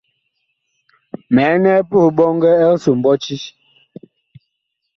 [1.33, 3.35] Mi ɛnɛɛ puh ɓɔngɛ ɛg so mɓɔti.